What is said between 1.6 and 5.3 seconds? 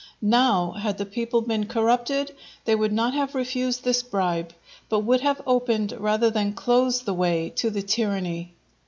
corrupted, they would not have refused this bribe, but would